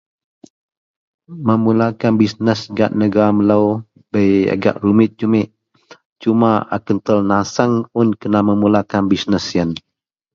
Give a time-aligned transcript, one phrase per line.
[1.47, 3.67] Memulakan bisnes gak negara melou
[4.11, 5.49] bei agak rumit jumit.
[6.21, 9.69] Cuma a kentel naseng un kena memulakan bisnes yen.